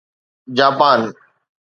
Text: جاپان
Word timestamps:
جاپان 0.57 1.03